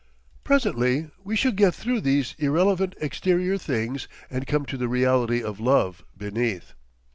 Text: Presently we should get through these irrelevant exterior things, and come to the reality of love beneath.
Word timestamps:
Presently 0.43 1.11
we 1.23 1.35
should 1.35 1.55
get 1.55 1.75
through 1.75 2.01
these 2.01 2.33
irrelevant 2.39 2.95
exterior 2.99 3.59
things, 3.59 4.07
and 4.31 4.47
come 4.47 4.65
to 4.65 4.75
the 4.75 4.87
reality 4.87 5.43
of 5.43 5.59
love 5.59 6.03
beneath. 6.17 6.73